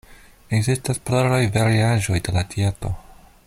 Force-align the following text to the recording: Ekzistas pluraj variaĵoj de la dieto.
Ekzistas 0.59 1.01
pluraj 1.09 1.43
variaĵoj 1.59 2.23
de 2.29 2.35
la 2.39 2.47
dieto. 2.55 2.95